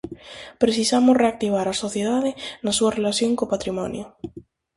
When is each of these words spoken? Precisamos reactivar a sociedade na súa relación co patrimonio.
Precisamos 0.61 1.19
reactivar 1.23 1.67
a 1.69 1.79
sociedade 1.83 2.31
na 2.63 2.71
súa 2.77 2.95
relación 2.97 3.31
co 3.37 3.51
patrimonio. 3.53 4.05